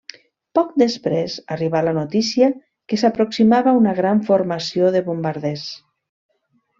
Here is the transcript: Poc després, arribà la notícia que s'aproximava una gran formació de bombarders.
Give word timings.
Poc 0.59 0.69
després, 0.81 1.33
arribà 1.55 1.81
la 1.89 1.93
notícia 1.99 2.49
que 2.93 2.99
s'aproximava 3.03 3.75
una 3.83 3.93
gran 4.03 4.23
formació 4.31 4.89
de 4.97 5.03
bombarders. 5.11 5.67